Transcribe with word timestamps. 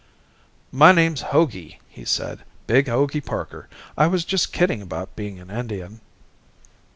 "My 0.71 0.91
name's 0.93 1.21
Hogey," 1.21 1.77
he 1.87 2.05
said. 2.05 2.39
"Big 2.65 2.87
Hogey 2.87 3.21
Parker. 3.21 3.69
I 3.95 4.07
was 4.07 4.25
just 4.25 4.51
kidding 4.51 4.81
about 4.81 5.15
being 5.15 5.39
a 5.39 5.45
Indian." 5.45 6.01